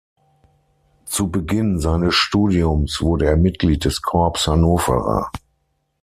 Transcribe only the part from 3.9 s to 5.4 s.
Corps Hannovera.